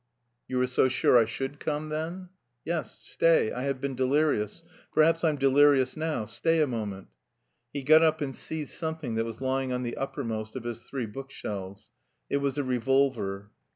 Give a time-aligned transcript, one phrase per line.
[0.47, 2.29] "You were so sure I should come then?"
[2.65, 4.63] "Yes, stay, I have been delirious...
[4.91, 6.25] perhaps I'm delirious now....
[6.25, 7.09] Stay a moment."
[7.71, 11.05] He got up and seized something that was lying on the uppermost of his three
[11.05, 11.91] bookshelves.
[12.31, 13.51] It was a revolver.